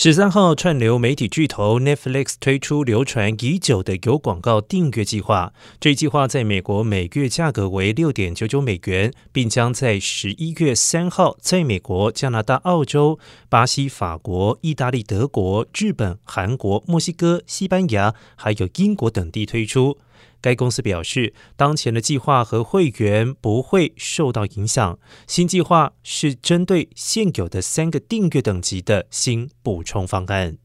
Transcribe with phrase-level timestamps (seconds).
[0.00, 5.52] 十三号，串流媒体巨头 Netflix 推出流传已久的有广告订阅计划。
[5.80, 19.98] 这一计划在美国每月价格为六点九九美元，并将在十一月三号在美国、加拿大、澳洲、巴西、法国、意大利、德国、日本、韩国、墨西哥、西班牙还有英国等地推出。
[20.40, 24.98] 该公司表示，当前的计划和会员不会受到影响。
[25.26, 30.58] 新计划是针对现有的三个订阅等级的新补充方案。